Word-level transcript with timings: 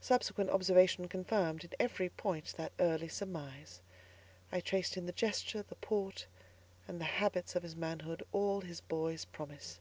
Subsequent 0.00 0.48
observation 0.48 1.08
confirmed, 1.08 1.62
in 1.62 1.70
every 1.78 2.08
point, 2.08 2.54
that 2.56 2.72
early 2.80 3.06
surmise. 3.06 3.82
I 4.50 4.60
traced 4.60 4.96
in 4.96 5.04
the 5.04 5.12
gesture, 5.12 5.62
the 5.62 5.74
port, 5.74 6.26
and 6.86 6.98
the 6.98 7.04
habits 7.20 7.54
of 7.54 7.62
his 7.64 7.76
manhood, 7.76 8.22
all 8.32 8.62
his 8.62 8.80
boy's 8.80 9.26
promise. 9.26 9.78